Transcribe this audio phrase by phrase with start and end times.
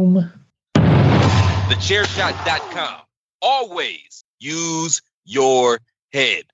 [0.00, 0.32] Um.
[1.68, 3.00] TheChairShot.com.
[3.42, 5.78] Always use your
[6.12, 6.44] head.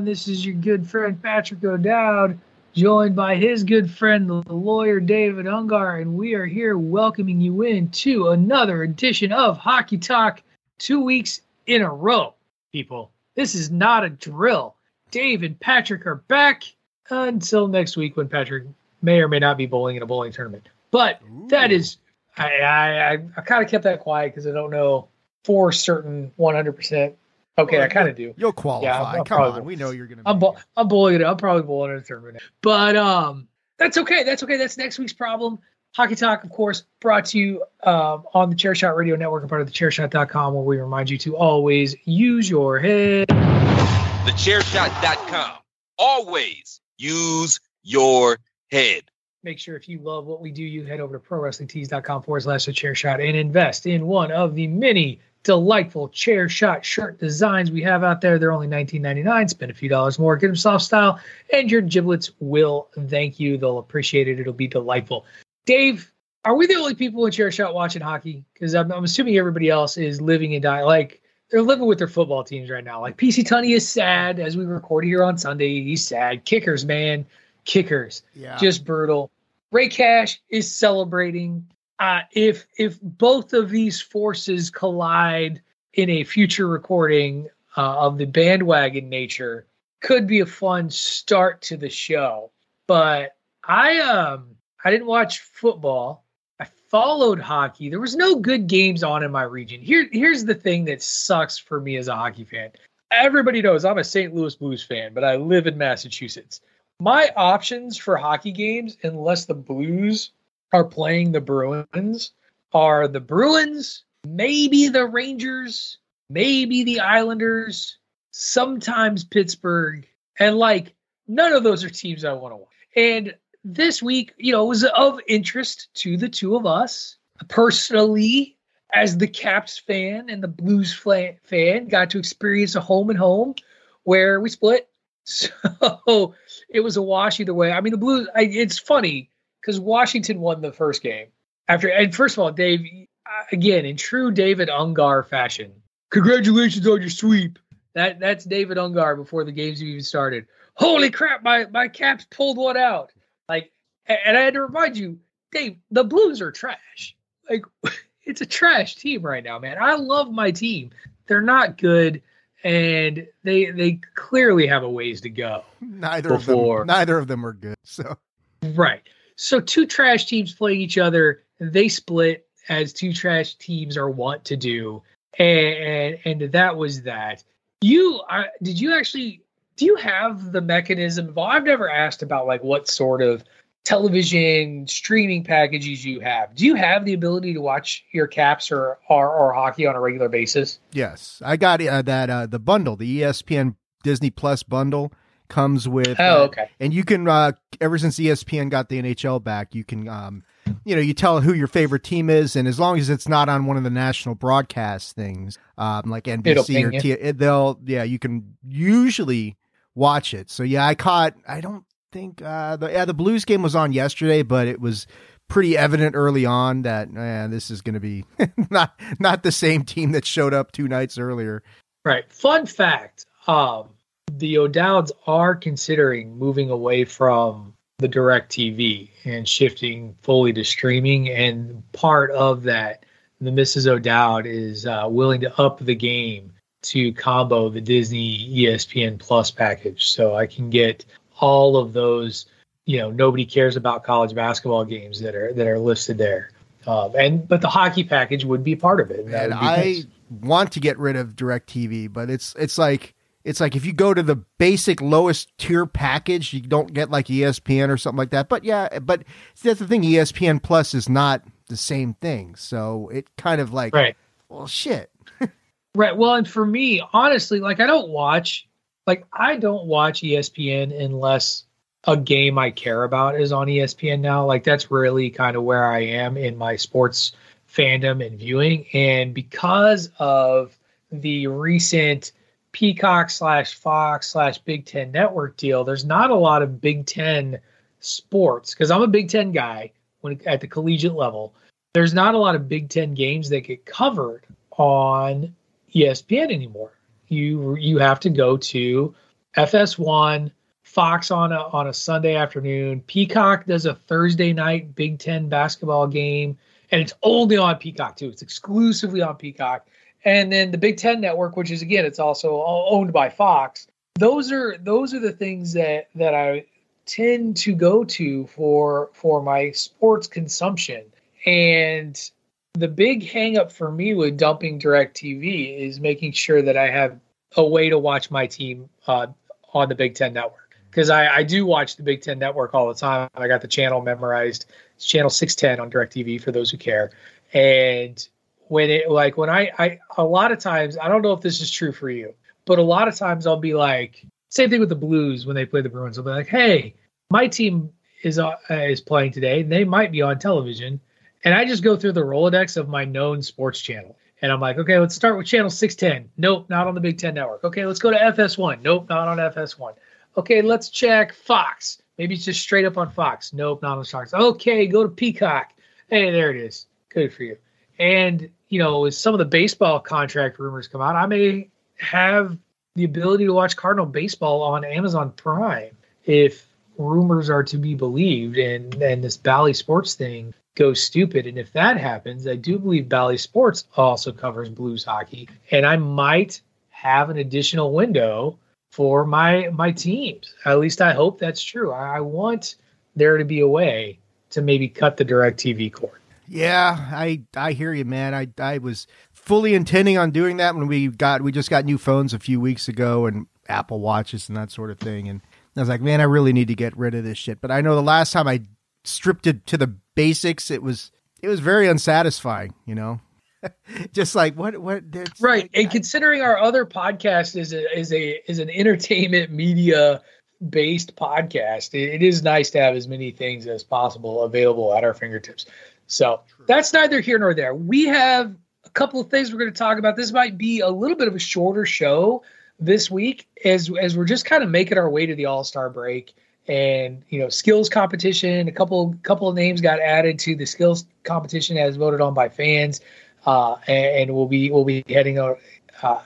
[0.00, 0.10] Everyone.
[0.10, 2.38] This is your good friend Patrick O'Dowd,
[2.72, 7.62] joined by his good friend, the lawyer David Ungar, and we are here welcoming you
[7.62, 10.42] in to another edition of Hockey Talk
[10.78, 12.32] two weeks in a row,
[12.72, 13.10] people.
[13.34, 14.74] This is not a drill.
[15.10, 16.62] Dave and Patrick are back
[17.10, 18.64] until next week when Patrick
[19.02, 20.66] may or may not be bowling in a bowling tournament.
[20.90, 21.98] But that is,
[22.38, 25.08] I, I, I, I kind of kept that quiet because I don't know
[25.44, 27.14] for certain 100%.
[27.62, 28.34] Okay, Well, I kind of do.
[28.36, 28.86] You'll qualify.
[28.86, 30.22] Yeah, I'll Come probably- on, we know you're gonna.
[30.26, 30.64] I'm make it.
[30.76, 31.24] I'm bowling it.
[31.24, 32.42] I'm probably bowling it a tournament.
[32.62, 33.48] But um,
[33.78, 34.24] that's okay.
[34.24, 34.56] That's okay.
[34.56, 35.58] That's next week's problem.
[35.96, 39.60] Hockey Talk, of course, brought to you um, on the Chairshot Radio Network and part
[39.60, 43.26] of the Chairshot.com, where we remind you to always use your head.
[43.28, 45.58] The TheChairShot.com.
[45.98, 48.38] Always use your
[48.70, 49.02] head.
[49.42, 52.66] Make sure if you love what we do, you head over to prowrestlingtees.com forward slash
[52.66, 57.70] the chair shot and invest in one of the many delightful chair shot shirt designs
[57.70, 58.38] we have out there.
[58.38, 59.50] They're only $19.99.
[59.50, 61.18] Spend a few dollars more, get them soft style,
[61.52, 63.56] and your giblets will thank you.
[63.56, 64.38] They'll appreciate it.
[64.38, 65.24] It'll be delightful.
[65.66, 66.12] Dave,
[66.44, 68.44] are we the only people in chair shot watching hockey?
[68.52, 70.84] Because I'm, I'm assuming everybody else is living and dying.
[70.86, 73.00] Like, they're living with their football teams right now.
[73.00, 75.82] Like, PC Tunney is sad as we record here on Sunday.
[75.82, 76.44] He's sad.
[76.44, 77.26] Kickers, man.
[77.64, 78.56] Kickers Yeah.
[78.56, 79.30] just brutal.
[79.72, 81.66] Ray Cash is celebrating.
[82.00, 85.60] Uh, if if both of these forces collide
[85.92, 87.46] in a future recording
[87.76, 89.66] uh, of the bandwagon nature,
[90.00, 92.50] could be a fun start to the show.
[92.86, 96.24] But I um I didn't watch football.
[96.58, 97.90] I followed hockey.
[97.90, 99.82] There was no good games on in my region.
[99.82, 102.70] Here here's the thing that sucks for me as a hockey fan.
[103.10, 104.34] Everybody knows I'm a St.
[104.34, 106.62] Louis Blues fan, but I live in Massachusetts
[107.00, 110.32] my options for hockey games, unless the Blues
[110.72, 112.32] are playing the Bruins,
[112.72, 115.98] are the Bruins, maybe the Rangers,
[116.28, 117.98] maybe the Islanders,
[118.30, 120.06] sometimes Pittsburgh,
[120.38, 120.94] and like
[121.26, 122.68] none of those are teams I want to watch.
[122.96, 127.16] And this week, you know, was of interest to the two of us
[127.48, 128.56] personally.
[128.92, 133.54] As the Caps fan and the Blues fan, got to experience a home and home
[134.02, 134.88] where we split.
[135.24, 136.34] So
[136.68, 137.70] it was a wash either way.
[137.70, 138.26] I mean, the Blues.
[138.34, 141.28] I, it's funny because Washington won the first game
[141.68, 141.88] after.
[141.88, 142.80] And first of all, Dave,
[143.26, 145.72] uh, again in true David Ungar fashion,
[146.10, 147.58] congratulations on your sweep.
[147.94, 150.46] That that's David Ungar before the games even started.
[150.74, 151.42] Holy crap!
[151.42, 153.12] My my Caps pulled one out.
[153.48, 153.72] Like,
[154.06, 155.18] and I had to remind you,
[155.52, 157.16] Dave, the Blues are trash.
[157.48, 157.64] Like,
[158.24, 159.76] it's a trash team right now, man.
[159.80, 160.90] I love my team.
[161.26, 162.22] They're not good
[162.62, 165.64] and they they clearly have a ways to go.
[165.80, 166.82] neither before.
[166.82, 166.94] of them.
[166.94, 167.76] Neither of them are good.
[167.84, 168.16] So
[168.62, 169.02] Right.
[169.40, 174.44] So two trash teams play each other, they split as two trash teams are wont
[174.44, 175.02] to do,
[175.38, 177.42] and and, and that was that.
[177.80, 179.42] You uh, did you actually
[179.76, 181.32] do you have the mechanism?
[181.38, 183.42] I've never asked about like what sort of
[183.82, 186.54] television streaming packages you have.
[186.54, 190.00] Do you have the ability to watch your caps or or, or hockey on a
[190.00, 190.80] regular basis?
[190.92, 195.14] yes, I got uh, that uh, the bundle, the ESPN Disney Plus bundle
[195.50, 196.18] comes with.
[196.18, 200.08] Oh, uh, and you can uh, ever since ESPN got the NHL back, you can
[200.08, 200.42] um,
[200.84, 203.48] you know you tell who your favorite team is, and as long as it's not
[203.48, 208.02] on one of the national broadcast things, um, like NBC or T, it, they'll yeah
[208.02, 209.56] you can usually
[209.94, 210.50] watch it.
[210.50, 211.34] So yeah, I caught.
[211.46, 215.06] I don't think uh, the yeah the Blues game was on yesterday, but it was
[215.48, 218.24] pretty evident early on that eh, this is going to be
[218.70, 221.62] not not the same team that showed up two nights earlier.
[222.04, 222.30] Right.
[222.32, 223.90] Fun fact: um,
[224.38, 231.28] the O'Dowds are considering moving away from the DirecTV and shifting fully to streaming.
[231.28, 233.04] And part of that,
[233.40, 233.86] the Mrs.
[233.86, 240.10] O'Dowd is uh, willing to up the game to combo the Disney ESPN Plus package.
[240.10, 241.04] So I can get
[241.38, 242.46] all of those,
[242.86, 246.50] you know, nobody cares about college basketball games that are that are listed there.
[246.86, 249.20] Um, and but the hockey package would be part of it.
[249.20, 250.06] and And I nice.
[250.30, 253.14] want to get rid of DirecTV, but it's it's like
[253.44, 257.26] it's like if you go to the basic lowest tier package, you don't get like
[257.26, 258.48] ESPN or something like that.
[258.48, 259.24] But yeah, but
[259.62, 260.02] that's the thing.
[260.02, 264.16] ESPN Plus is not the same thing, so it kind of like right.
[264.48, 265.10] well, shit.
[265.94, 266.16] Right.
[266.16, 268.68] Well, and for me, honestly, like I don't watch,
[269.08, 271.64] like I don't watch ESPN unless
[272.04, 274.46] a game I care about is on ESPN now.
[274.46, 277.32] Like that's really kind of where I am in my sports
[277.68, 278.86] fandom and viewing.
[278.92, 280.78] And because of
[281.10, 282.32] the recent
[282.72, 287.60] Peacock slash Fox slash Big Ten network deal, there's not a lot of Big Ten
[288.00, 291.54] sports because I'm a Big Ten guy when at the collegiate level.
[291.92, 295.54] There's not a lot of Big Ten games that get covered on
[295.94, 296.92] ESPN anymore.
[297.28, 299.14] You you have to go to
[299.56, 300.50] FS1,
[300.82, 303.00] Fox on a on a Sunday afternoon.
[303.02, 306.58] Peacock does a Thursday night Big Ten basketball game,
[306.90, 308.28] and it's only on Peacock too.
[308.28, 309.86] It's exclusively on Peacock.
[310.24, 313.86] And then the Big Ten Network, which is again, it's also owned by Fox.
[314.18, 316.66] Those are those are the things that that I
[317.06, 321.04] tend to go to for for my sports consumption.
[321.46, 322.30] And
[322.74, 327.18] the big hangup for me with dumping DirecTV is making sure that I have
[327.56, 329.28] a way to watch my team uh,
[329.74, 330.76] on the Big Ten network.
[330.90, 333.28] Because I, I do watch the Big Ten network all the time.
[333.34, 334.66] I got the channel memorized.
[334.96, 337.10] It's channel 610 on DirecTV for those who care.
[337.52, 338.26] And
[338.70, 341.60] when it like when I, I a lot of times I don't know if this
[341.60, 342.34] is true for you,
[342.64, 345.66] but a lot of times I'll be like same thing with the Blues when they
[345.66, 346.18] play the Bruins.
[346.18, 346.94] I'll be like, hey,
[347.30, 349.62] my team is uh, is playing today.
[349.62, 351.00] and They might be on television
[351.44, 354.16] and I just go through the Rolodex of my known sports channel.
[354.42, 356.30] And I'm like, okay, let's start with channel 610.
[356.36, 357.64] Nope, not on the Big Ten Network.
[357.64, 358.82] Okay, let's go to FS1.
[358.82, 359.94] Nope, not on FS1.
[360.36, 362.00] Okay, let's check Fox.
[362.16, 363.52] Maybe it's just straight up on Fox.
[363.52, 364.32] Nope, not on Fox.
[364.32, 365.72] Okay, go to Peacock.
[366.08, 366.86] Hey, there it is.
[367.10, 367.56] Good for you.
[367.98, 371.68] And, you know, as some of the baseball contract rumors come out, I may
[371.98, 372.56] have
[372.94, 378.56] the ability to watch Cardinal baseball on Amazon Prime if rumors are to be believed
[378.56, 381.46] and, and this Bally Sports thing go stupid.
[381.46, 385.96] And if that happens, I do believe Bally Sports also covers blues hockey, and I
[385.96, 388.58] might have an additional window
[388.90, 390.54] for my my teams.
[390.64, 391.92] At least I hope that's true.
[391.92, 392.76] I, I want
[393.16, 394.18] there to be a way
[394.50, 396.20] to maybe cut the DirecTV cord.
[396.52, 398.34] Yeah, I I hear you, man.
[398.34, 401.96] I I was fully intending on doing that when we got we just got new
[401.96, 405.28] phones a few weeks ago and Apple Watches and that sort of thing.
[405.28, 405.42] And
[405.76, 407.60] I was like, man, I really need to get rid of this shit.
[407.60, 408.62] But I know the last time I
[409.04, 412.74] stripped it to the basics, it was it was very unsatisfying.
[412.84, 413.20] You know,
[414.12, 415.04] just like what what
[415.40, 415.62] Right.
[415.62, 420.20] like, and I- considering our other podcast is a is a is an entertainment media
[420.68, 425.04] based podcast, it, it is nice to have as many things as possible available at
[425.04, 425.64] our fingertips.
[426.10, 427.74] So that's neither here nor there.
[427.74, 430.16] We have a couple of things we're going to talk about.
[430.16, 432.42] This might be a little bit of a shorter show
[432.80, 435.88] this week as as we're just kind of making our way to the All Star
[435.88, 436.34] break
[436.66, 438.66] and you know skills competition.
[438.66, 442.48] A couple couple of names got added to the skills competition as voted on by
[442.48, 443.00] fans,
[443.46, 445.54] uh, and, and we'll be we'll be heading uh,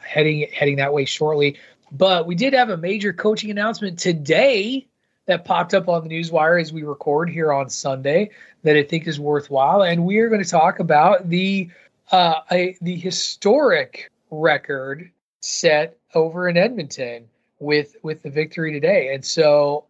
[0.03, 1.59] heading heading that way shortly.
[1.93, 4.87] But we did have a major coaching announcement today
[5.27, 8.31] that popped up on the newswire as we record here on Sunday
[8.63, 11.71] that I think is worthwhile, and we are going to talk about the
[12.13, 17.29] uh, the historic record set over in Edmonton
[17.59, 19.15] with with the victory today.
[19.15, 19.87] And so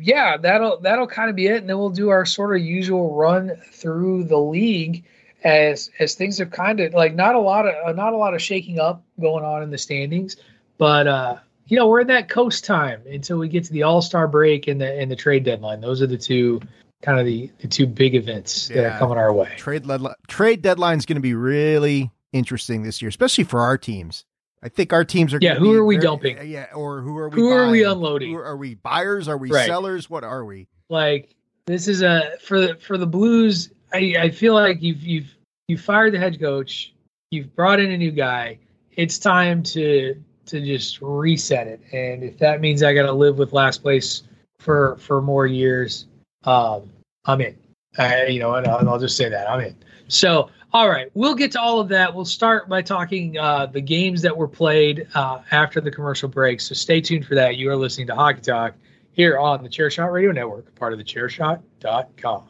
[0.00, 1.58] yeah, that'll that'll kind of be it.
[1.58, 5.04] And then we'll do our sort of usual run through the league
[5.42, 8.42] as as things have kind of like not a lot of not a lot of
[8.42, 10.36] shaking up going on in the standings,
[10.76, 11.38] but uh
[11.70, 14.66] you know we're in that coast time until we get to the All Star break
[14.68, 15.80] and the and the trade deadline.
[15.80, 16.60] Those are the two
[17.02, 19.52] kind of the the two big events that are coming our way.
[19.56, 23.78] trade deadline trade deadline is going to be really interesting this year, especially for our
[23.78, 24.24] teams.
[24.62, 25.38] I think our teams are.
[25.40, 26.50] Yeah, who are we very- dumping?
[26.50, 27.36] Yeah, or who are we?
[27.40, 28.32] Who are we unloading?
[28.32, 29.28] Who are, are we buyers?
[29.28, 29.66] Are we Right.
[29.66, 30.10] sellers?
[30.10, 30.68] What are we?
[30.90, 31.34] Like
[31.66, 33.70] this is a for the for the Blues.
[33.94, 35.34] I I feel like you've you've
[35.68, 36.92] you fired the head coach.
[37.30, 38.58] You've brought in a new guy.
[38.96, 40.16] It's time to
[40.50, 41.80] to just reset it.
[41.92, 44.24] And if that means I got to live with last place
[44.58, 46.06] for for more years,
[46.44, 46.90] um,
[47.24, 47.56] I'm in.
[47.98, 49.74] I, you know, and I'll, just say that I'm in.
[50.06, 52.14] So, all right, we'll get to all of that.
[52.14, 56.60] We'll start by talking uh, the games that were played uh, after the commercial break.
[56.60, 57.56] So stay tuned for that.
[57.56, 58.74] You are listening to Hockey Talk
[59.12, 62.49] here on the Chairshot Radio Network, part of the Chairshot.com.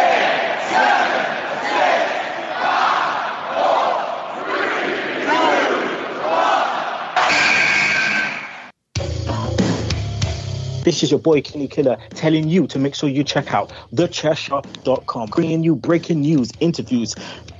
[10.83, 15.29] This is your boy Kenny Killer telling you to make sure you check out thechairshot.com,
[15.29, 17.13] bringing you breaking news, interviews,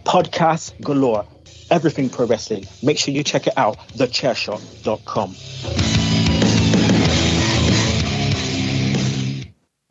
[0.06, 1.24] podcasts galore,
[1.70, 2.66] everything pro wrestling.
[2.82, 5.36] Make sure you check it out, thechairshot.com.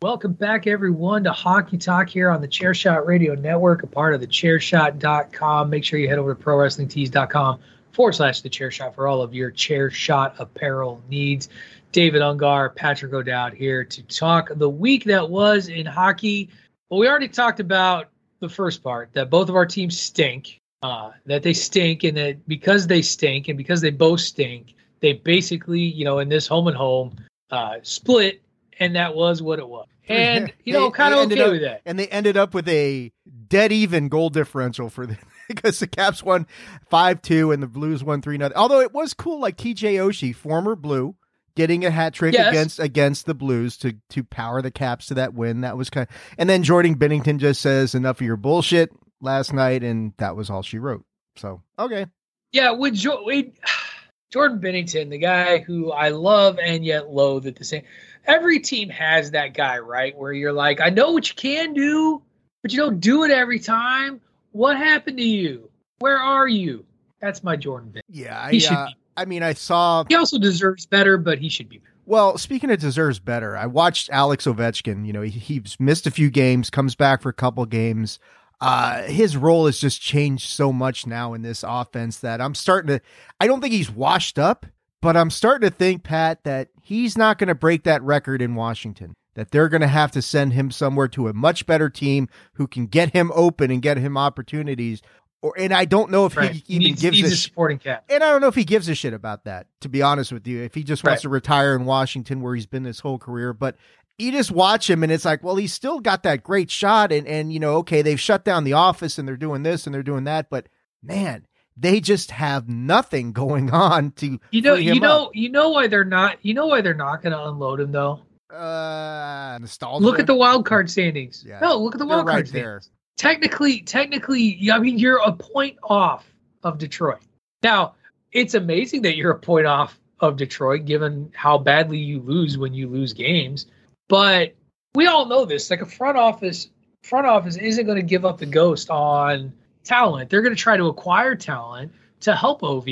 [0.01, 4.19] Welcome back, everyone, to Hockey Talk here on the Chairshot Radio Network, a part of
[4.19, 5.69] the Chairshot.com.
[5.69, 7.59] Make sure you head over to ProWrestlingTees.com
[7.93, 11.49] forward slash the Chairshot for all of your Chairshot apparel needs.
[11.91, 16.49] David Ungar, Patrick O'Dowd here to talk the week that was in hockey.
[16.89, 21.11] Well, we already talked about the first part that both of our teams stink, uh,
[21.25, 25.81] that they stink, and that because they stink and because they both stink, they basically,
[25.81, 27.15] you know, in this home and home
[27.49, 28.41] uh, split,
[28.79, 29.87] and that was what it was.
[30.09, 31.81] And you know, kind of okay up- with that.
[31.85, 33.13] And they ended up with a
[33.47, 35.17] dead even goal differential for the
[35.47, 36.47] because the Caps won
[36.89, 38.57] five two and the Blues won three nothing.
[38.57, 41.15] Although it was cool, like TJ Oshie, former Blue,
[41.55, 42.49] getting a hat trick Yes.
[42.49, 45.61] against against the Blues to to power the Caps to that win.
[45.61, 46.07] That was kind.
[46.37, 48.91] and then Jordan Binnington just says enough of your bullshit
[49.21, 51.03] last night, and that was all she wrote.
[51.37, 52.05] So okay,
[52.51, 53.47] Yeah, with jo- with
[54.31, 57.83] Jordan Binnington, the guy who I love and yet loathe at the same.
[58.25, 60.15] Every team has that guy, right?
[60.17, 62.21] Where you're like, I know what you can do,
[62.61, 64.21] but you don't do it every time.
[64.51, 65.69] What happened to you?
[65.99, 66.85] Where are you?
[67.19, 68.01] That's my Jordan Binnington.
[68.09, 68.95] yeah, I He should uh, be.
[69.17, 71.77] I mean, I saw He also deserves better, but he should be.
[71.77, 71.87] better.
[72.05, 75.05] Well, speaking of deserves better, I watched Alex Ovechkin.
[75.05, 78.19] You know, he, he's missed a few games, comes back for a couple games.
[78.59, 82.89] Uh, his role has just changed so much now in this offense that I'm starting
[82.89, 83.01] to.
[83.39, 84.65] I don't think he's washed up,
[85.01, 88.53] But I'm starting to think, Pat, that he's not going to break that record in
[88.55, 89.13] Washington.
[89.33, 92.67] That they're going to have to send him somewhere to a much better team who
[92.67, 95.01] can get him open and get him opportunities.
[95.43, 96.51] Or and I don't know if Right.
[96.51, 98.03] he He even needs, gives needs a a supporting cast.
[98.09, 100.45] and I don't know if he gives a shit about that, to be honest with
[100.47, 100.61] you.
[100.61, 101.21] If he just wants Right.
[101.23, 103.51] to retire in Washington where he's been his whole career.
[103.53, 103.75] But
[104.19, 107.11] you just watch him and it's like, well, he's still got that great shot.
[107.11, 109.95] And, and you know, okay, they've shut down the office and they're doing this and
[109.95, 110.47] they're doing that.
[110.51, 110.67] But
[111.01, 115.31] man, they just have nothing going on to You know, you know, up.
[115.33, 116.37] you know why they're not.
[116.43, 118.19] You know why they're not going to unload him though.
[118.53, 120.03] uh, nostalgia.
[120.05, 121.43] Look at the wild card standings.
[121.47, 121.59] Yeah.
[121.61, 122.81] No, look at the wild right card there.
[122.81, 122.89] standings.
[123.17, 126.25] Technically, technically, I mean, you're a point off
[126.63, 127.19] of Detroit.
[127.63, 127.95] Now,
[128.31, 132.73] it's amazing that you're a point off of Detroit, given how badly you lose when
[132.73, 133.67] you lose games.
[134.07, 134.55] But
[134.95, 135.69] we all know this.
[135.69, 136.69] Like a front office,
[137.03, 139.53] front office isn't going to give up the ghost on
[139.83, 140.29] talent.
[140.29, 141.91] They're going to try to acquire talent
[142.21, 142.87] to help Ov.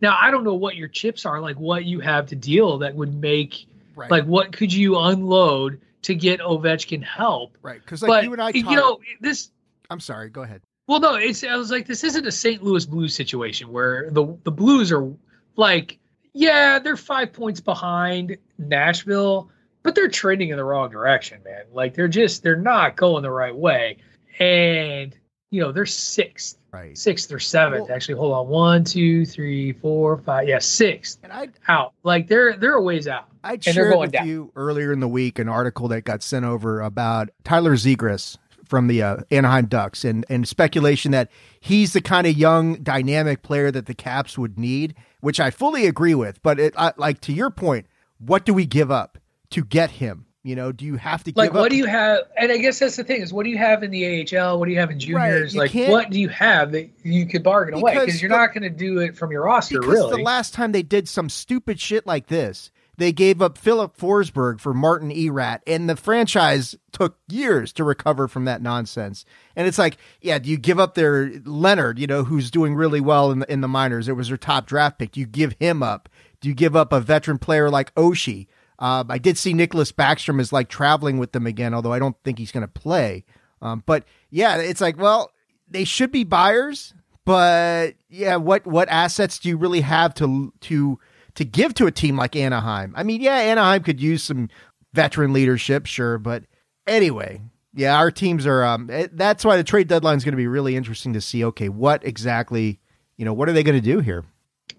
[0.00, 2.94] Now, I don't know what your chips are, like what you have to deal that
[2.94, 4.10] would make, Right.
[4.10, 7.56] like, what could you unload to get Ovechkin help?
[7.62, 7.80] right.
[7.80, 9.50] Because like but you and I, you know this.
[9.90, 10.28] I'm sorry.
[10.30, 10.62] Go ahead.
[10.88, 11.42] Well, no, it's.
[11.44, 12.62] I was like, this isn't a St.
[12.62, 15.12] Louis Blues situation where the the Blues are
[15.56, 15.98] like,
[16.32, 19.50] yeah, they're five points behind Nashville,
[19.82, 21.64] but they're trending in the wrong direction, man.
[21.72, 23.98] Like they're just they're not going the right way,
[24.38, 25.16] and
[25.50, 26.96] you know they're sixth, Right.
[26.96, 27.86] sixth or seventh.
[27.88, 31.94] Well- Actually, hold on, one, two, three, four, five, yeah, sixth And I out.
[32.02, 33.26] Like they're they're a ways out.
[33.42, 34.28] I And they're shared going with down.
[34.28, 38.36] you earlier in the week an article that got sent over about Tyler Zegras
[38.68, 41.30] from the uh, Anaheim Ducks and and speculation that
[41.60, 45.86] he's the kind of young dynamic player that the Caps would need, which I fully
[45.86, 46.42] agree with.
[46.42, 47.86] But it, I, like to your point,
[48.18, 49.18] what do we give up
[49.50, 50.26] to get him?
[50.42, 51.70] You know, do you have to like what up?
[51.70, 53.90] do you have and i guess that's the thing is what do you have in
[53.90, 54.04] the
[54.36, 57.26] ahl what do you have in juniors you like what do you have that you
[57.26, 59.80] could bargain away Because because you're the- not going to do it from your roster
[59.80, 63.58] because really the last time they did some stupid shit like this, they gave up
[63.58, 69.24] Filip Forsberg for Martin Erat, and the franchise took years to recover from that nonsense.
[69.54, 73.00] And it's like, yeah, do you give up their Leonard, you know, who's doing really
[73.00, 74.08] well in the in the minors?
[74.08, 75.12] It was their top draft pick.
[75.12, 76.08] Do you give him up?
[76.40, 78.46] Do you give up a veteran player like Oshie?
[78.78, 82.16] Um, I did see Nicklas Backstrom is like traveling with them again, although I don't
[82.24, 83.24] think he's going to play.
[83.62, 85.30] Um, but yeah, it's like, well,
[85.68, 86.94] they should be buyers,
[87.24, 90.98] but yeah, what what assets do you really have to to
[91.36, 92.92] to give to a team like Anaheim?
[92.96, 94.48] I mean, yeah, Anaheim could use some
[94.92, 96.44] veteran leadership, sure, but
[96.86, 97.40] anyway,
[97.72, 98.64] yeah, our teams are.
[98.64, 101.44] Um, eh, that's why the trade deadline is going to be really interesting to see.
[101.44, 102.80] Okay, what exactly,
[103.16, 104.24] you know, what are they going to do here?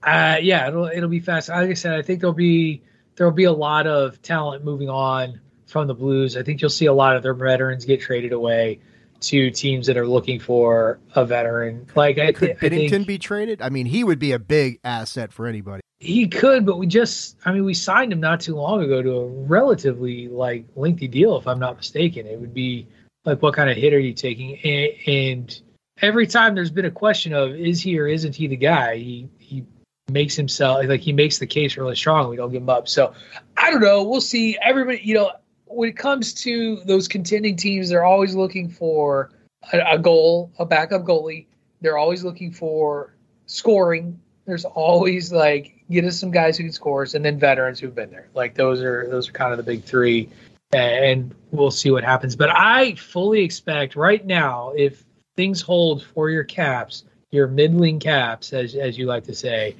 [0.03, 2.83] uh yeah it'll it'll be fast like i said i think there'll be
[3.15, 6.85] there'll be a lot of talent moving on from the blues i think you'll see
[6.85, 8.79] a lot of their veterans get traded away
[9.19, 13.17] to teams that are looking for a veteran like i, Could thi- I think be
[13.17, 13.61] traded?
[13.61, 15.81] I mean, he would be a big asset for anybody.
[15.99, 19.11] He could but we just i mean we signed him not too long ago to
[19.11, 22.27] a relatively like lengthy deal if i'm not mistaken.
[22.27, 22.87] It would be
[23.25, 24.57] like what kind of hit are you taking?
[24.63, 25.61] And, and
[26.01, 29.27] every time there's been a question of is he or isn't he the guy he
[29.37, 29.65] he
[30.09, 32.87] makes himself like he makes the case really strong we don't give him up.
[32.87, 33.13] So
[33.57, 34.03] i don't know.
[34.03, 34.57] We'll see.
[34.61, 35.31] Everybody you know
[35.65, 39.31] when it comes to those contending teams they're always looking for
[39.73, 41.47] a, a goal a backup goalie.
[41.81, 47.05] They're always looking for scoring there's always like get us some guys who can score
[47.13, 49.83] and then veterans who've been there like those are those are kind of the big
[49.83, 50.27] three
[50.73, 55.03] and we'll see what happens but i fully expect right now if
[55.35, 59.75] things hold for your caps your middling caps as as you like to say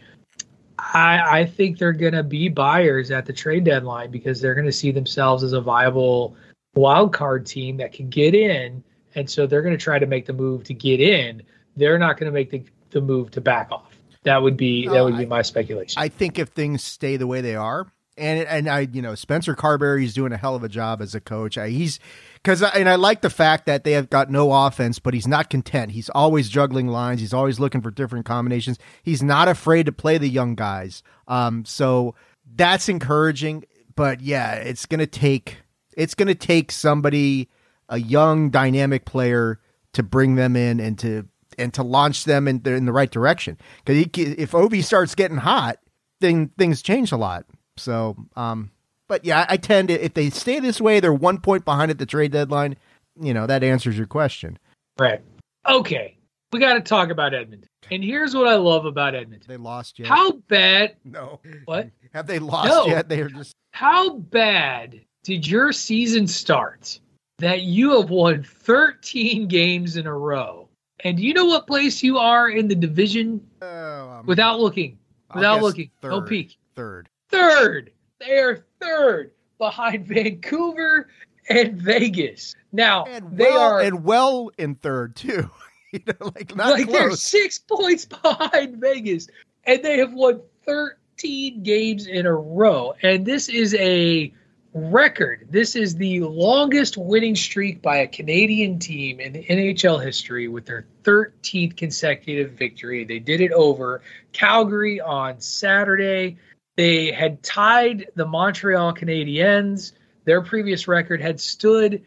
[0.79, 4.67] I, I think they're going to be buyers at the trade deadline because they're going
[4.67, 6.35] to see themselves as a viable
[6.75, 8.83] wild card team that can get in,
[9.15, 11.41] and so they're going to try to make the move to get in.
[11.75, 13.86] They're not going to make the, the move to back off.
[14.23, 16.01] That would be that would be I- my speculation.
[16.01, 19.55] I think if things stay the way they are, and and I, you know, Spencer
[19.55, 21.57] Carbery's doing a hell of a job as a coach.
[21.57, 21.99] I, he's
[22.35, 25.49] because and I like the fact that they have got no offense, but he's not
[25.49, 25.91] content.
[25.91, 27.21] He's always juggling lines.
[27.21, 28.79] He's always looking for different combinations.
[29.03, 31.03] He's not afraid to play the young guys.
[31.27, 32.15] Um, so
[32.55, 33.65] that's encouraging.
[33.95, 35.57] But yeah, it's gonna take
[35.95, 37.49] it's gonna take somebody,
[37.89, 39.59] a young dynamic player,
[39.93, 43.09] to bring them in and to and to launch them in the, in the right
[43.11, 43.57] direction.
[43.85, 44.05] Because
[44.37, 45.77] if Ovi starts getting hot,
[46.19, 47.45] then things change a lot.
[47.77, 48.71] So, um,
[49.07, 51.97] but yeah, I tend to if they stay this way, they're one point behind at
[51.97, 52.75] the trade deadline.
[53.19, 54.57] You know that answers your question.
[54.99, 55.21] right.
[55.67, 56.13] Okay.
[56.53, 57.67] We got to talk about Edmonton.
[57.91, 59.45] And here's what I love about Edmonton.
[59.49, 60.07] They lost yet?
[60.07, 61.41] How bad No.
[61.65, 61.89] What?
[62.13, 62.85] Have they lost No.
[62.87, 63.09] yet?
[63.09, 66.99] They are just How bad did your season start
[67.39, 70.66] that you have won 13 games in a row?
[71.03, 74.97] And do you know what place you are in the division oh, without looking?
[75.33, 75.91] Without looking.
[76.01, 76.27] Don't third.
[76.27, 76.57] peek.
[76.75, 77.09] third.
[77.29, 77.91] Third.
[78.19, 81.09] They are third behind Vancouver
[81.49, 82.55] and Vegas.
[82.71, 85.49] Now And they well, are and well in third too.
[85.91, 89.27] you know, like not like they're six points behind Vegas,
[89.65, 92.93] and they have won 13 games in a row.
[93.03, 94.33] And this is a
[94.77, 95.47] record.
[95.49, 100.85] This is the longest winning streak by a Canadian team in NHL history with their
[101.03, 103.03] 13th consecutive victory.
[103.03, 104.01] They did it over
[104.33, 106.37] Calgary on Saturday.
[106.75, 109.93] They had tied the Montreal Canadiens.
[110.25, 112.03] Their previous record had stood,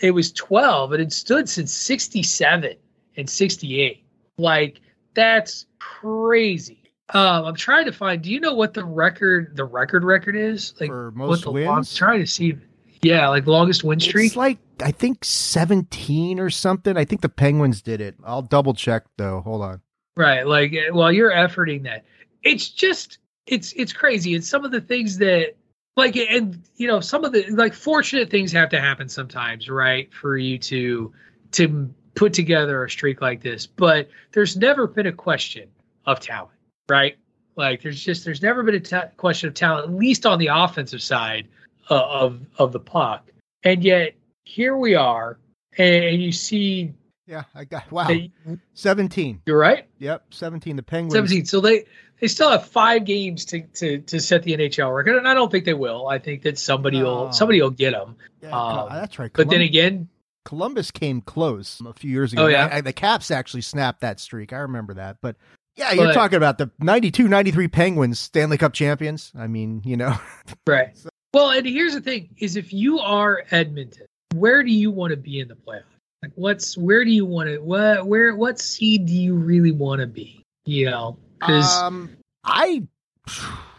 [0.00, 2.76] it was 12, it had stood since 67
[3.16, 4.04] and 68.
[4.38, 4.80] Like,
[5.14, 6.79] that's crazy.
[7.12, 8.22] Um, I'm trying to find.
[8.22, 10.74] Do you know what the record, the record record is?
[10.80, 11.68] Like For what most the wins?
[11.68, 12.56] I'm trying to see.
[13.02, 14.26] Yeah, like longest win streak.
[14.26, 16.96] It's like I think 17 or something.
[16.96, 18.14] I think the Penguins did it.
[18.24, 19.40] I'll double check though.
[19.40, 19.80] Hold on.
[20.16, 20.46] Right.
[20.46, 22.04] Like uh, while you're efforting that,
[22.42, 24.34] it's just it's it's crazy.
[24.34, 25.54] It's some of the things that
[25.96, 30.12] like and you know some of the like fortunate things have to happen sometimes, right?
[30.12, 31.12] For you to
[31.52, 35.68] to put together a streak like this, but there's never been a question
[36.06, 36.56] of talent,
[36.90, 37.16] right?
[37.56, 40.48] Like there's just there's never been a ta- question of talent, at least on the
[40.48, 41.48] offensive side
[41.90, 43.30] uh, of of the puck,
[43.64, 45.38] and yet here we are,
[45.78, 46.92] and you see
[47.26, 48.06] Yeah, I got wow.
[48.08, 49.42] that 17.
[49.46, 49.86] you're right.
[49.98, 51.14] Yep, 17 the Penguins.
[51.14, 51.44] 17.
[51.46, 51.84] So they
[52.20, 55.50] they still have five games to to to set the NHL record, and I don't
[55.50, 56.06] think they will.
[56.08, 57.04] I think that somebody No.
[57.04, 58.16] will somebody will get them.
[58.42, 59.30] Yeah, Um, that's right.
[59.32, 60.08] But then again,
[60.46, 62.44] Columbus came close a few years ago.
[62.44, 62.68] Oh, yeah?
[62.72, 64.52] I- I- the Caps actually snapped that streak.
[64.54, 65.18] I remember that.
[65.20, 65.36] But
[65.80, 69.32] yeah, you're But- talking about the 92 93 Penguins, Stanley Cup champions.
[69.36, 70.14] I mean, you know,
[70.66, 70.94] right?
[71.32, 75.16] Well, and here's the thing: is if you are Edmonton, where do you want to
[75.16, 75.84] be in the playoffs?
[76.22, 80.02] Like, what's where do you want to what where what seed do you really want
[80.02, 80.42] to be?
[80.66, 82.10] You know, because um,
[82.44, 82.82] I,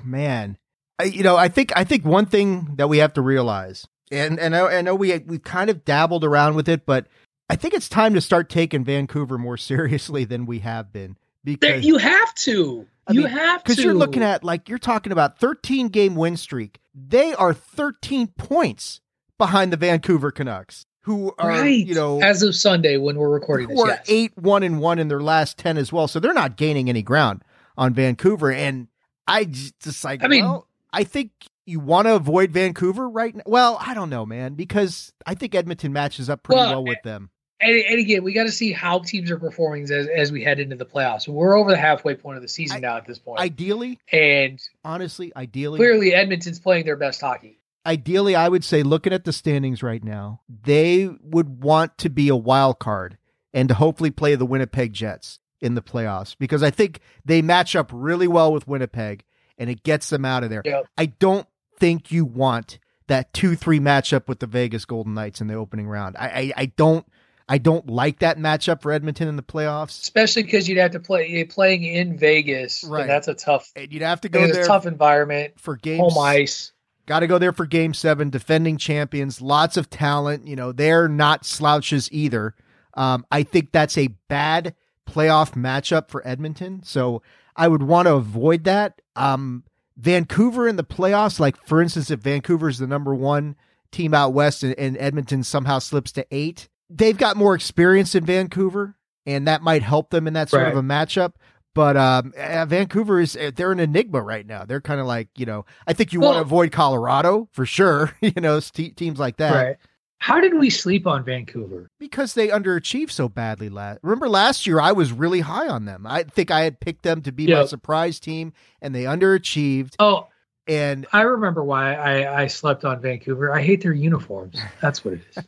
[0.04, 0.58] man,
[0.98, 4.40] I, you know, I think I think one thing that we have to realize, and
[4.40, 7.06] and I, I know we we've kind of dabbled around with it, but
[7.48, 11.86] I think it's time to start taking Vancouver more seriously than we have been because
[11.86, 12.88] you have to.
[13.08, 16.16] I you mean, have to because you're looking at like you're talking about 13 game
[16.16, 16.80] win streak.
[16.94, 19.02] They are 13 points
[19.38, 23.68] behind the Vancouver Canucks, who are right you know as of Sunday when we're recording
[23.70, 23.78] this.
[23.80, 24.06] who are Yes.
[24.08, 26.08] eight one and one in their last 10 as well.
[26.08, 27.44] So they're not gaining any ground
[27.78, 28.52] on Vancouver.
[28.52, 28.88] And
[29.28, 31.32] I just like I mean- well, I think
[31.66, 33.44] you want to avoid Vancouver right now.
[33.46, 36.96] Well, I don't know, man, because I think Edmonton matches up pretty Well, well eh,
[36.96, 37.30] with them.
[37.62, 40.60] And, and again, we got to see how teams are performing as, as we head
[40.60, 41.28] into the playoffs.
[41.28, 44.62] We're over the halfway point of the season I- now at this point, Ideally, and
[44.84, 47.58] honestly, ideally, clearly Edmonton's playing their best hockey.
[47.86, 52.30] ideally, I would say looking at the standings right now, they would want to be
[52.30, 53.18] a wild card
[53.54, 57.76] and to hopefully play the Winnipeg Jets in the playoffs because I think they match
[57.76, 59.24] up really well with Winnipeg
[59.58, 60.64] and it gets them out of there.
[60.66, 60.86] Yep.
[60.98, 61.46] I don't
[61.78, 66.16] think you want that 2-3 matchup with the Vegas Golden Knights in the opening round.
[66.18, 67.06] I I, I don't
[67.52, 70.02] I don't like that matchup for Edmonton in the playoffs.
[70.02, 73.02] Especially because you'd have to play you're playing in Vegas, Right.
[73.02, 75.56] and that's a tough, And you'd have to go there a tough environment.
[75.58, 76.72] for games Home ice.
[77.08, 80.48] Got to go there for game seven, defending champions, lots of talent.
[80.48, 82.56] You know, they're not slouches either.
[82.94, 84.74] Um, I think that's a bad
[85.06, 86.84] playoff matchup for Edmonton.
[86.86, 87.22] So
[87.58, 89.02] I would want to avoid that.
[89.18, 89.66] Um,
[89.98, 93.58] Vancouver in the playoffs, like for instance, if Vancouver is the number one
[93.92, 98.26] team out west and, and Edmonton somehow slips to eight, they've got more experience in
[98.26, 100.72] Vancouver, and that might help them in that sort Right.
[100.72, 101.34] of a matchup.
[101.74, 104.66] But um, uh, Vancouver is they're an enigma right now.
[104.66, 108.14] They're kind of like you know I think you want to avoid Colorado for sure.
[108.22, 109.78] You know te- teams like that Right.
[110.20, 111.90] How did we sleep on Vancouver?
[112.00, 113.70] because they underachieved so badly.
[113.70, 116.06] Last remember last year I was really high on them.
[116.06, 118.52] I think I had picked them to be my surprise team,
[118.82, 119.96] and they underachieved.
[119.98, 120.28] Oh,
[120.72, 123.54] And I remember why I, I slept on Vancouver.
[123.54, 124.58] I hate their uniforms.
[124.82, 125.44] That's what it is.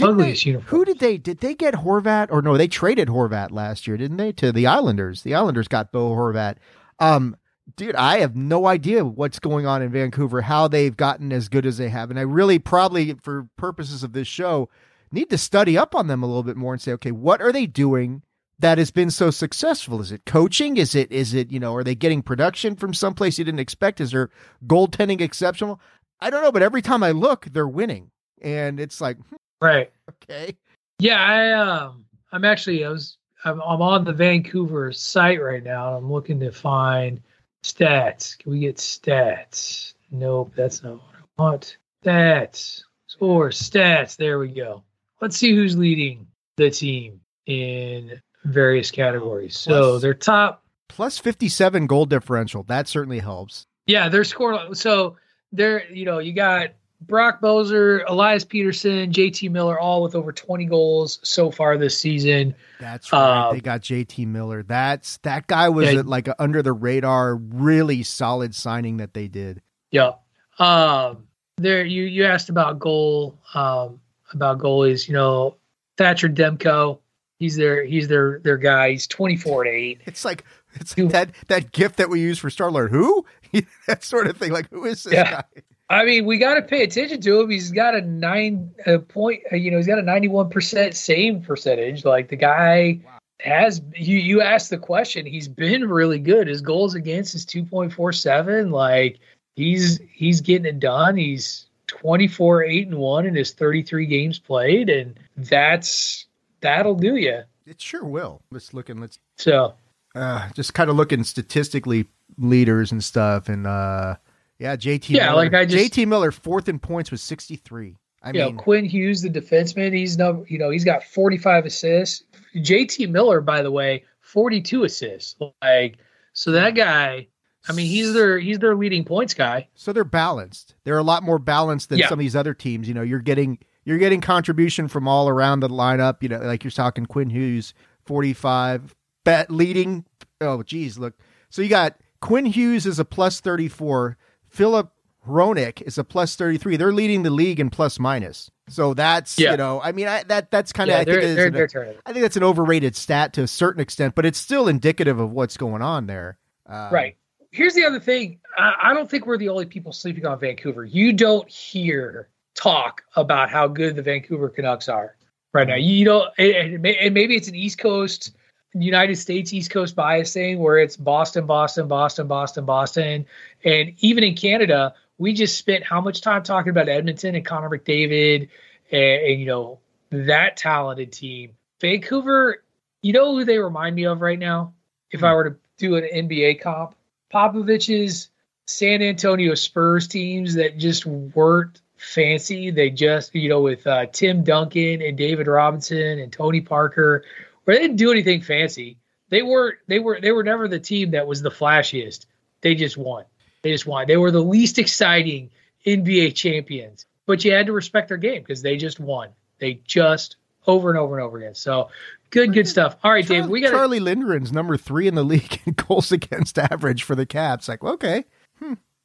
[0.00, 0.70] Ugliest uniforms.
[0.70, 2.56] who did they did they get Horvat or no?
[2.56, 4.32] They traded Horvat last year, didn't they?
[4.32, 5.20] To the Islanders.
[5.20, 6.56] The Islanders got Bo Horvat.
[6.98, 7.36] Um,
[7.76, 11.66] dude, I have no idea what's going on in Vancouver, how they've gotten as good
[11.66, 14.70] as they have, and I really probably, for purposes of this show,
[15.12, 17.52] need to study up on them a little bit more and say, okay, what are
[17.52, 18.22] they doing?
[18.60, 20.00] That has been so successful.
[20.00, 20.76] Is it coaching?
[20.76, 21.74] Is it is it you know?
[21.74, 24.00] Are they getting production from someplace you didn't expect?
[24.00, 24.30] Is their
[24.66, 25.80] goaltending exceptional?
[26.20, 28.10] I don't know, but every time I look, they're winning,
[28.42, 29.92] and it's like hmm, Right.
[30.10, 30.56] okay,
[31.00, 35.88] Yeah, I um I'm actually I was I'm, I'm on the Vancouver site right now
[35.88, 37.20] and I'm looking to find
[37.64, 38.38] stats.
[38.38, 39.94] Can we get stats?
[40.10, 41.78] Nope, that's not what I want.
[42.04, 42.82] Stats.
[43.08, 44.16] Score stats.
[44.16, 44.84] There we go.
[45.20, 49.56] Let's see who's leading the team in various categories.
[49.56, 52.62] So Plus- their top plus 57 goal differential.
[52.64, 53.66] That certainly helps.
[53.86, 54.74] Yeah, they're scoring.
[54.74, 55.16] So
[55.52, 60.64] they're, you know, you got Brock Boeser, Elias Pettersson, JT Miller, all with over 20
[60.66, 62.54] goals so far this season.
[62.80, 63.48] That's right.
[63.48, 64.62] Uh, they got JT Miller.
[64.62, 66.02] That's that guy was Yeah.
[66.04, 69.60] like a under the radar, really solid signing that they did.
[69.90, 70.12] Yeah.
[70.58, 71.24] Um,
[71.56, 74.00] there you you asked about goal um
[74.32, 75.56] about goalies, you know,
[75.96, 76.98] Thatcher Demko,
[77.38, 78.90] he's their he's their their guy.
[78.92, 80.00] He's 24 to 8.
[80.06, 80.44] It's like
[80.74, 82.90] it's like that that gift that we use for Star Lord.
[82.90, 83.24] Who?
[83.86, 84.52] that sort of thing.
[84.52, 85.30] Like who is this Yeah.
[85.30, 85.62] guy?
[85.90, 87.50] I mean, we got to pay attention to him.
[87.50, 92.06] He's got a nine a point, uh, you know, he's got a 91% save percentage.
[92.06, 93.00] Like the guy
[93.40, 96.48] has, you, you asked the question, he's been really good.
[96.48, 98.70] His goals against is 2.47.
[98.72, 99.18] Like
[99.56, 101.16] he's, he's getting it done.
[101.18, 104.88] He's 24, eight and one in his 33 games played.
[104.88, 106.26] And that's,
[106.64, 107.42] that'll do you.
[107.66, 108.42] It sure will.
[108.50, 109.74] Let's look and let's So,
[110.14, 113.48] uh, just kind of looking statistically leaders and stuff.
[113.48, 114.16] And uh,
[114.58, 115.10] yeah, JT.
[115.10, 117.96] Yeah, Miller, like I just- JT Miller fourth in points was sixty three.
[118.22, 122.24] I mean, know, Quinn Hughes, the defenseman, he's no, you know, he's got 45 assists.
[122.56, 125.36] JT Miller, by the way, 42 assists.
[125.60, 125.98] Like,
[126.32, 127.26] so that guy,
[127.68, 129.68] I mean, he's their he's their leading points guy.
[129.74, 130.74] so they're balanced.
[130.84, 132.08] They're a lot more balanced than Yeah.
[132.08, 132.88] some of these other teams.
[132.88, 136.22] You know, you're getting you're getting contribution from all around the lineup.
[136.22, 138.94] You know, like you're talking Quinn Hughes, forty five,
[139.24, 140.04] bet leading.
[140.40, 141.14] Oh, geez, look.
[141.50, 144.16] So you got Quinn Hughes is a plus thirty four.
[144.48, 144.90] Filip
[145.26, 146.76] Hronek is a plus thirty three.
[146.76, 148.50] They're leading the league in plus minus.
[148.68, 149.52] So that's Yeah.
[149.52, 151.96] you know, I mean, I, that that's kind of Yeah, I think they're, they're, an-.
[152.06, 155.32] I think that's an overrated stat to a certain extent, but it's still indicative of
[155.32, 156.38] what's going on there.
[156.66, 157.16] Uh, Right.
[157.50, 158.40] Here's the other thing.
[158.56, 160.84] I, I don't think we're the only people sleeping on Vancouver.
[160.84, 165.16] You don't hear talk about how good the Vancouver Canucks are
[165.52, 165.76] right now.
[165.76, 168.34] You don't, and, and maybe it's an East Coast,
[168.74, 173.26] United States East Coast bias thing where it's Boston, Boston, Boston, Boston, Boston.
[173.64, 177.70] And even in Canada, we just spent how much time talking about Edmonton and Connor
[177.70, 178.48] McDavid
[178.90, 179.78] and, and you know,
[180.10, 181.52] that talented team.
[181.80, 182.62] Vancouver,
[183.02, 184.74] you know who they remind me of right now?
[185.10, 185.26] If hmm.
[185.26, 186.94] I were to do an NBA comp,
[187.32, 188.30] Popovich's
[188.66, 192.70] San Antonio Spurs teams that just weren't fancy.
[192.70, 197.24] They just, you know, with uh, Tim Duncan and David Robinson and Tony Parker,
[197.64, 198.98] where they didn't do anything fancy.
[199.30, 202.26] They were they were they were never the team that was the flashiest.
[202.60, 203.24] They just won.
[203.62, 204.06] They just won.
[204.06, 205.50] They were the least exciting
[205.86, 209.30] NBA champions, but you had to respect their game because they just won.
[209.58, 210.36] They just
[210.66, 211.54] over and over and over again.
[211.54, 211.88] So
[212.30, 212.96] good, good stuff.
[213.02, 216.58] All right, Dave, we got Charlie Lindgren's number three in the league in goals against
[216.58, 217.68] average for the Caps.
[217.68, 218.24] Like, okay,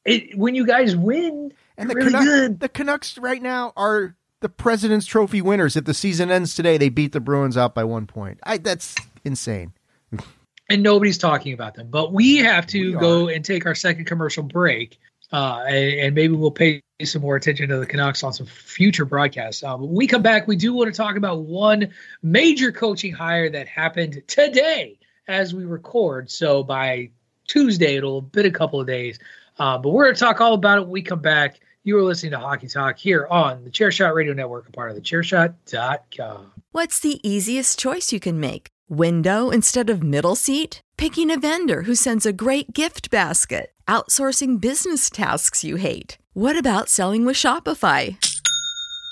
[0.05, 2.59] it, when you guys win, and the really Canucks, good.
[2.59, 5.75] the Canucks right now are the President's Trophy winners.
[5.75, 8.39] If the season ends today, they beat the Bruins out by one point.
[8.43, 9.73] I that's insane.
[10.69, 11.87] and nobody's talking about them.
[11.89, 14.99] But we have to We go and take our second commercial break,
[15.31, 19.05] uh, and, and maybe we'll pay some more attention to the Canucks on some future
[19.05, 19.63] broadcasts.
[19.63, 23.49] Uh, when we come back, we do want to talk about one major coaching hire
[23.49, 26.29] that happened today as we record.
[26.29, 27.11] So by
[27.47, 29.19] Tuesday, it'll have been a couple of days.
[29.57, 31.59] Uh, but we're going to talk all about it when we come back.
[31.85, 34.97] You are listening to Hockey Talk here on the Chairshot Radio Network, a part of
[34.97, 36.51] the Chairshot.com.
[36.71, 38.67] What's the easiest choice you can make?
[38.89, 40.81] Window instead of middle seat?
[40.97, 43.71] Picking a vendor who sends a great gift basket?
[43.87, 46.17] Outsourcing business tasks you hate?
[46.33, 48.17] What about selling with Shopify?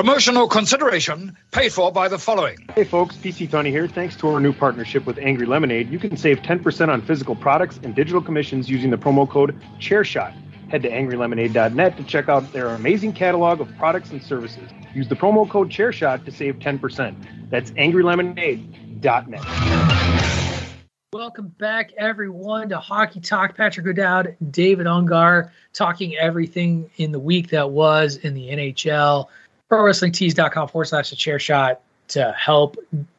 [0.00, 2.56] Promotional consideration paid for by the following.
[2.74, 3.86] Hey folks, PC Tony here.
[3.86, 7.78] Thanks to our new partnership with Angry Lemonade, you can save 10% on physical products
[7.82, 10.32] and digital commissions using the promo code ChairShot.
[10.70, 14.70] Head to angrylemonade.net to check out their amazing catalog of products and services.
[14.94, 17.50] Use the promo code ChairShot to save 10%.
[17.50, 19.44] That's angrylemonade.net.
[21.12, 23.54] Welcome back, everyone, to Hockey Talk.
[23.54, 29.26] Patrick O'Dowd, David Ungar, talking everything in the week that was in the NHL.
[29.70, 32.76] ProWrestlingTees.com forward slash the chair shot to help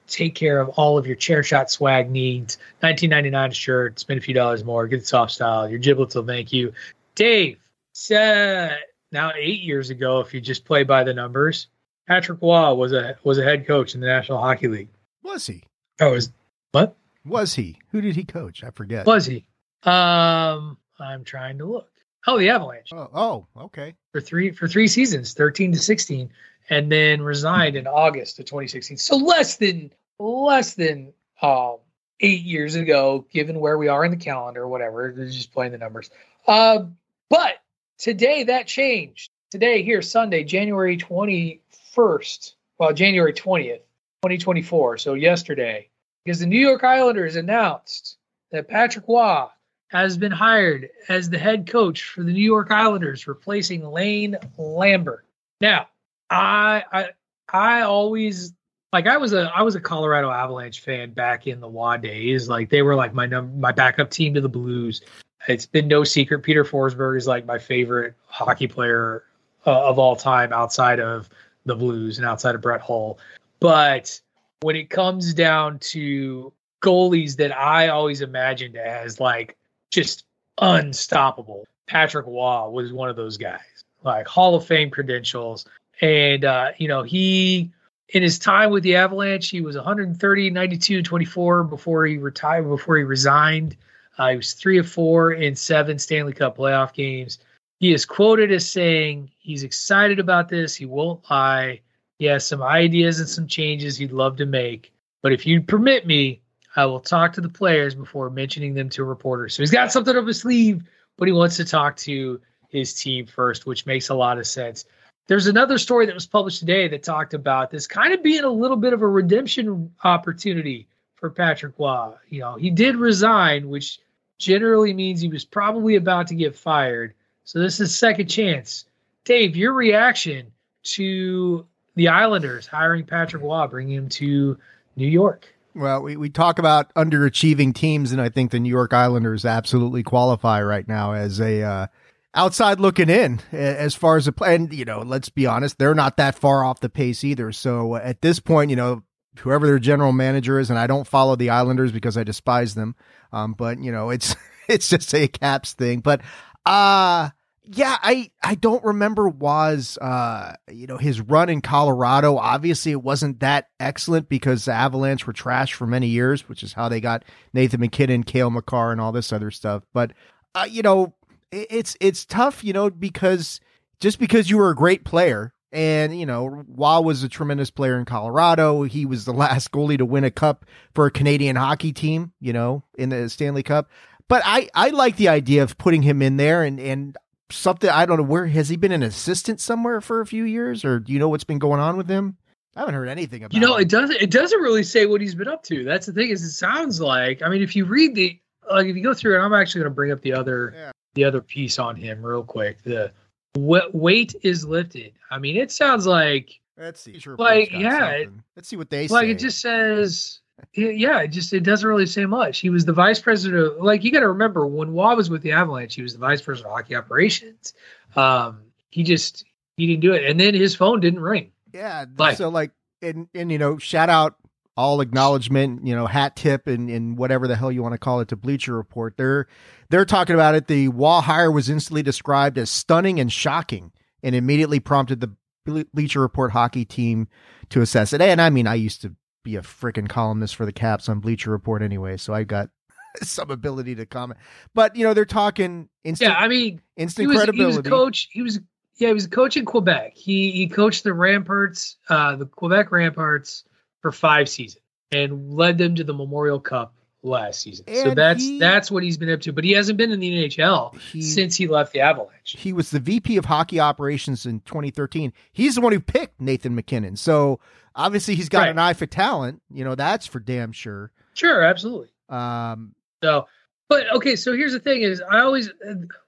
[0.07, 2.57] take care of all of your chair shot swag needs.
[2.81, 5.69] 1999 shirt, spend a few dollars more, get the soft style.
[5.69, 6.73] Your giblets will thank you.
[7.15, 7.57] Dave
[7.93, 8.77] said
[9.11, 11.67] now eight years ago, if you just play by the numbers,
[12.07, 14.89] Patrick Roy was a was a head coach in the National Hockey League.
[15.23, 15.63] Was he?
[15.99, 16.31] Oh, was
[16.71, 16.95] what?
[17.25, 17.77] Was he?
[17.91, 18.63] Who did he coach?
[18.63, 19.05] I forget.
[19.05, 19.45] Was he?
[19.83, 21.90] Um, I'm trying to look.
[22.27, 22.89] Oh, the Avalanche.
[22.93, 23.95] Oh, oh, okay.
[24.11, 26.31] For three for three seasons, 13 to 16,
[26.69, 28.97] and then resigned in August of 2016.
[28.97, 31.77] So less than less than um
[32.19, 35.11] eight years ago, given where we are in the calendar, whatever.
[35.11, 36.09] Just playing the numbers.
[36.47, 36.85] Uh,
[37.29, 37.55] but
[37.97, 39.31] today that changed.
[39.51, 43.81] Today, here, Sunday, January 21st, well, January 20th,
[44.23, 44.97] 2024.
[44.97, 45.89] So yesterday,
[46.23, 48.17] because the New York Islanders announced
[48.51, 49.47] that Patrick Roy
[49.91, 55.25] has been hired as the head coach for the New York Islanders, replacing Lane Lambert.
[55.59, 55.89] Now,
[56.29, 57.09] I I
[57.51, 58.53] I always
[58.93, 62.47] like I was a I was a Colorado Avalanche fan back in the WA days.
[62.47, 65.01] Like they were like my num- my backup team to the Blues.
[65.49, 66.39] It's been no secret.
[66.39, 69.25] Peter Forsberg is like my favorite hockey player
[69.67, 71.29] uh, of all time outside of
[71.65, 73.19] the Blues and outside of Brett Hull.
[73.59, 74.21] But
[74.61, 79.57] when it comes down to goalies that I always imagined as like
[79.91, 80.23] just
[80.59, 83.59] unstoppable, Patrick Roy was one of those guys,
[84.03, 85.65] like Hall of Fame credentials.
[86.01, 87.71] And, uh, you know, he,
[88.09, 92.97] in his time with the Avalanche, he was 130, 92, 24 before he retired, before
[92.97, 93.75] he resigned.
[94.17, 97.39] Uh, he was three of four in seven Stanley Cup playoff games.
[97.79, 100.75] He is quoted as saying he's excited about this.
[100.75, 101.81] He won't lie.
[102.19, 104.93] He has some ideas and some changes he'd love to make.
[105.23, 106.40] But if you permit me,
[106.75, 109.53] I will talk to the players before mentioning them to reporters.
[109.53, 110.83] So he's got something up his sleeve,
[111.17, 114.85] but he wants to talk to his team first, which makes a lot of sense.
[115.27, 118.49] There's another story that was published today that talked about this kind of being a
[118.49, 122.13] little bit of a redemption opportunity for Patrick Roy.
[122.29, 123.99] You know, he did resign, which
[124.39, 127.13] generally means he was probably about to get fired.
[127.43, 128.85] So this is second chance.
[129.23, 130.51] Dave, your reaction
[130.83, 134.57] to the Islanders hiring Patrick Roy, bringing him to
[134.95, 135.47] New York?
[135.73, 140.03] Well, we, we talk about underachieving teams, and I think the New York Islanders absolutely
[140.03, 141.87] qualify right now as a uh,
[142.33, 144.55] outside looking in as far as the play.
[144.55, 147.51] And you know, let's be honest, they're not that far off the pace either.
[147.51, 149.03] So at this point, you know,
[149.39, 152.95] whoever their general manager is, and I don't follow the Islanders because I despise them.
[153.31, 154.35] Um, but you know, it's
[154.67, 156.01] it's just a Caps thing.
[156.01, 156.21] But
[156.65, 157.29] uh
[157.63, 162.37] yeah, I I don't remember was uh you know his run in Colorado.
[162.37, 166.73] Obviously, it wasn't that excellent because the Avalanche were trash for many years, which is
[166.73, 169.83] how they got Nathan MacKinnon, Cale Makar, and all this other stuff.
[169.93, 170.13] But
[170.55, 171.13] uh, you know,
[171.51, 173.59] it, it's it's tough, you know, because
[173.99, 177.97] just because you were a great player, and you know, Roy was a tremendous player
[177.99, 178.83] in Colorado.
[178.83, 182.53] He was the last goalie to win a cup for a Canadian hockey team, you
[182.53, 183.89] know, in the Stanley Cup.
[184.27, 187.17] But I, I like the idea of putting him in there and, and
[187.51, 190.83] something I don't know where has he been an assistant somewhere for a few years
[190.85, 192.37] or do you know what's been going on with him?
[192.75, 193.53] I haven't heard anything about.
[193.53, 193.81] You know, him.
[193.81, 194.21] it doesn't.
[194.21, 195.83] It doesn't really say what he's been up to.
[195.83, 196.29] That's the thing.
[196.29, 197.41] Is it sounds like.
[197.41, 198.39] I mean, if you read the
[198.71, 200.91] like, if you go through it, I'm actually going to bring up the other Yeah.
[201.15, 202.81] the other piece on him real quick.
[202.83, 203.11] The
[203.55, 205.11] w- weight is lifted.
[205.29, 207.19] I mean, it sounds like Let's see.
[207.37, 209.31] Like, yeah, it- Let's see what they like say.
[209.31, 210.40] it just says.
[210.73, 212.59] Yeah, it just it doesn't really say much.
[212.59, 213.63] He was the vice president.
[213.63, 216.19] Of, like you got to remember when Roy was with the Avalanche, he was the
[216.19, 217.73] vice president of hockey operations.
[218.15, 219.45] Um, he just
[219.77, 221.51] he didn't do it, and then his phone didn't ring.
[221.73, 222.05] Yeah.
[222.17, 224.35] Like- so like and and you know, shout out
[224.77, 228.21] all acknowledgement, you know, hat tip and, and whatever the hell you want to call
[228.21, 229.15] it to Bleacher Report.
[229.17, 229.47] They're
[229.89, 230.67] they're talking about it.
[230.67, 233.91] The Roy hire was instantly described as stunning and shocking
[234.23, 235.35] and immediately prompted the
[235.65, 237.27] Ble- Bleacher Report hockey team
[237.69, 238.21] to assess it.
[238.21, 241.51] And I mean, I used to be a freaking columnist for the Caps on Bleacher
[241.51, 242.69] Report anyway, so I got
[243.21, 244.39] some ability to comment.
[244.73, 246.31] But you know, they're talking instant.
[246.31, 247.73] Yeah, I mean, instant he was, credibility.
[247.73, 248.29] He was coach.
[248.31, 248.59] He was
[248.97, 250.13] yeah, he was a coach in Quebec.
[250.15, 253.63] He he coached the Ramparts, uh, the Quebec Ramparts
[254.01, 256.93] for five seasons and led them to the Memorial Cup
[257.23, 257.85] last season.
[257.93, 259.53] so that's he- that's what he's been up to.
[259.53, 262.55] But he hasn't been in the NHL He- since he left the Avalanche.
[262.57, 265.31] He was the VP of hockey operations in 2013.
[265.51, 267.15] He's the one who picked Nathan MacKinnon.
[267.15, 267.59] So
[267.95, 268.69] obviously he's got Right.
[268.69, 269.61] an eye for talent.
[269.71, 271.11] You know, that's for damn sure.
[271.33, 272.09] Sure, absolutely.
[272.29, 273.47] Um, So,
[273.87, 275.69] but okay, so here's the thing: is I always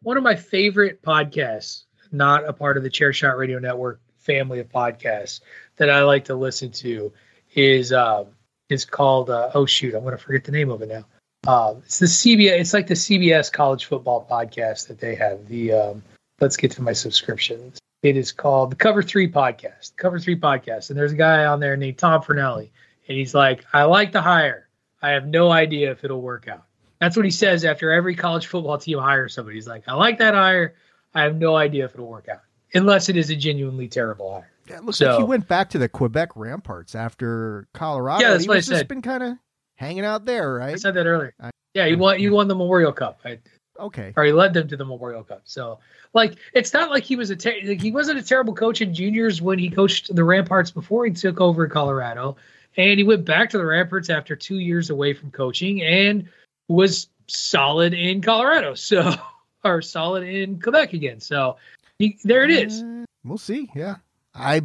[0.02, 4.60] one of my favorite podcasts, not a part of the Chair Shot Radio Network family
[4.60, 5.40] of podcasts
[5.78, 7.12] that I like to listen to,
[7.56, 8.28] is um,
[8.70, 11.06] is called uh, oh shoot, I'm going to forget the name of it now.
[11.46, 12.60] Um, it's the CBS.
[12.60, 15.48] It's like the CBS college football podcast that they have.
[15.48, 16.04] The um,
[16.40, 17.80] let's get to my subscriptions.
[18.02, 19.96] It is called the Cover Three Podcast.
[19.98, 22.70] Cover Three Podcast, and there's a guy on there named Tom Fornelli,
[23.08, 24.68] and he's like, I like the hire.
[25.02, 26.64] I have no idea if it'll work out.
[27.00, 29.58] That's what he says after every college football team hires somebody.
[29.58, 30.76] He's like, I like that hire.
[31.14, 32.42] I have no idea if it'll work out,
[32.74, 34.53] unless it is a genuinely terrible hire.
[34.68, 38.22] Yeah, it looks So- like he went back to the Quebec Ramparts after Colorado.
[38.24, 38.88] Yeah, that's he what I was just said.
[38.88, 39.38] been kind of
[39.78, 40.74] hanging out there, right?
[40.74, 41.34] I said that earlier.
[41.40, 42.20] I- Yeah, you won.
[42.20, 43.20] He won the Memorial Cup.
[43.26, 43.40] I,
[43.80, 44.14] Okay.
[44.16, 45.42] or he led them to the Memorial Cup.
[45.46, 45.80] So,
[46.14, 48.94] like, it's not like he was a ter- like, he wasn't a terrible coach in
[48.94, 52.38] juniors when he coached the Ramparts before he took over Colorado,
[52.78, 56.30] and he went back to the Ramparts after two years away from coaching and
[56.68, 58.76] was solid in Colorado.
[58.76, 59.12] So,
[59.66, 61.20] or solid in Quebec again.
[61.20, 61.58] So,
[61.98, 62.84] he, there it is.
[62.84, 63.72] Uh, we'll see.
[63.74, 63.96] Yeah.
[64.36, 64.64] I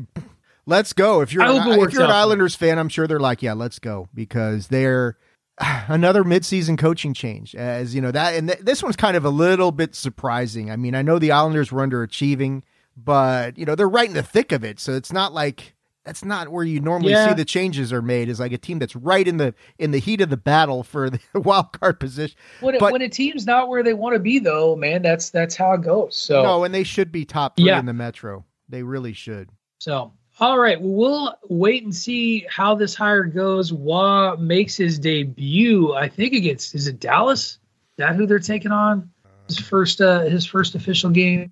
[0.67, 1.21] let's go.
[1.21, 2.21] If you're I hope it an, if you're an out for him.
[2.23, 5.17] Islanders fan, I'm sure they're like, yeah, let's go because they're
[5.89, 7.55] another midseason coaching change.
[7.55, 10.71] As you know that, and th- this one's kind of a little bit surprising.
[10.71, 12.63] I mean, I know the Islanders were underachieving,
[12.97, 16.25] but you know they're right in the thick of it, so it's not like that's
[16.25, 17.29] not where you normally Yeah.
[17.29, 18.31] see the changes are made.
[18.31, 21.11] Is like a team that's right in the in the heat of the battle for
[21.11, 22.37] the wild card position.
[22.61, 25.29] When, it, But- when a team's not where they want to be, though, man, that's
[25.29, 26.17] that's how it goes.
[26.17, 27.79] So, No, and they should be top three Yeah.
[27.79, 28.45] in the Metro.
[28.71, 29.51] They really should.
[29.79, 33.73] So, all right, well, wait and see how this hire goes.
[33.73, 37.41] Roy makes his debut, I think, against is it Dallas?
[37.53, 37.59] Is
[37.99, 39.11] that who they're taking on?
[39.47, 41.51] His first, uh, his first official game.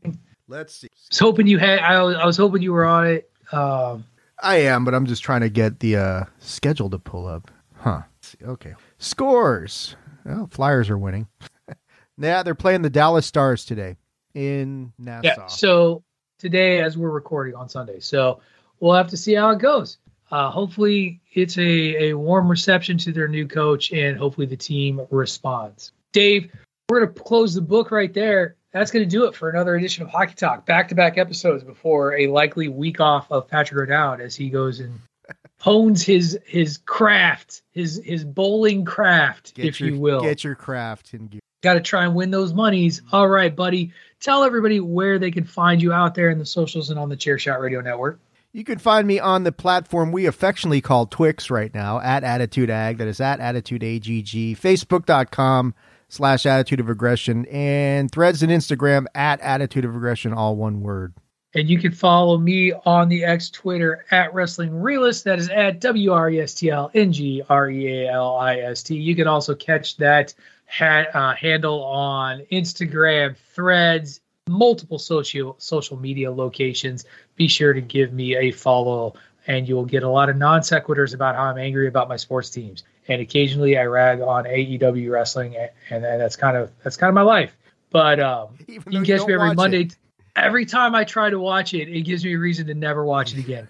[0.48, 0.88] Let's see.
[1.10, 1.80] was hoping you had.
[1.80, 3.30] I was, I was hoping you were on it.
[3.52, 4.04] Um,
[4.42, 7.50] I am, but I'm just trying to get the uh, schedule to pull up.
[7.74, 8.02] Huh.
[8.42, 8.74] Okay.
[8.98, 9.96] Scores.
[10.24, 11.26] Well, Flyers are winning.
[12.18, 13.96] yeah, they're playing the Dallas Stars today
[14.34, 15.26] in Nassau.
[15.26, 15.46] yeah.
[15.46, 16.02] So
[16.38, 18.40] today, as we're recording on Sunday, so
[18.80, 19.98] we'll have to see how it goes.
[20.30, 25.00] Uh, hopefully, it's a, a warm reception to their new coach, and hopefully, the team
[25.10, 25.92] responds.
[26.12, 26.50] Dave,
[26.88, 28.56] we're going to close the book right there.
[28.72, 30.66] That's going to do it for another edition of Hockey Talk.
[30.66, 34.80] Back to back episodes before a likely week off of Patrick O'Dowd as he goes
[34.80, 35.00] and
[35.60, 40.20] hones his his craft, his his bowling craft, Get if your, you will.
[40.20, 41.40] Get your craft in gear.
[41.62, 43.02] Got to try and win those monies.
[43.12, 43.92] All right, buddy.
[44.20, 47.16] Tell everybody where they can find you out there in the socials and on the
[47.16, 48.20] Chair Shot Radio Network.
[48.52, 52.70] You can find me on the platform we affectionately call Twix right now at Attitude
[52.70, 52.96] Ag.
[52.96, 54.56] That is at Attitude AGG.
[54.56, 55.74] Facebook.com
[56.08, 61.12] slash Attitude of Aggression and threads and Instagram at Attitude of Aggression, all one word.
[61.54, 65.24] And you can follow me on the X Twitter at Wrestling Realist.
[65.24, 68.36] That is at W R E S T L N G R E A L
[68.36, 68.94] I S T.
[68.94, 70.34] You can also catch that
[70.66, 77.04] ha- uh, handle on Instagram, Threads, multiple social social media locations.
[77.36, 79.14] Be sure to give me a follow,
[79.46, 82.16] and you will get a lot of non sequiturs about how I'm angry about my
[82.16, 82.84] sports teams.
[83.08, 87.14] And occasionally, I rag on AEW wrestling, and, and that's kind of that's kind of
[87.14, 87.56] my life.
[87.90, 89.82] But um, you can catch don't me every Monday.
[89.82, 89.96] it.
[90.34, 93.32] Every time I try to watch it, it gives me a reason to never watch
[93.32, 93.68] it again.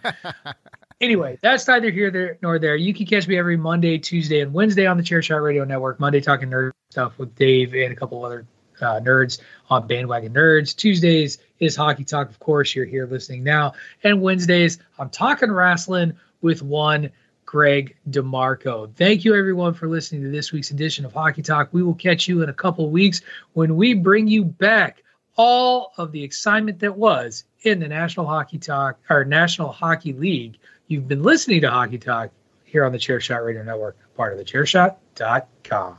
[1.01, 2.75] anyway, that's neither here nor there.
[2.75, 6.01] You can catch me every Monday, Tuesday, and Wednesday on the Chair Shot Radio Network.
[6.01, 8.47] Monday talking nerd stuff with Dave and a couple other
[8.80, 10.74] uh, nerds on Bandwagon Nerds.
[10.74, 12.74] Tuesdays is Hockey Talk, of course.
[12.74, 13.74] You're here listening now.
[14.05, 17.11] And Wednesdays, I'm talking wrestling with one
[17.45, 18.95] Greg DeMarco.
[18.95, 21.68] Thank you, everyone, for listening to this week's edition of Hockey Talk.
[21.72, 23.20] We will catch you in a couple weeks
[23.55, 25.03] when we bring you back
[25.37, 30.59] all of the excitement that was in the National Hockey Talk or National Hockey League.
[30.87, 32.30] You've been listening to Hockey Talk
[32.64, 35.99] here on the Chairshot Radio Network, part of the chairshot.com.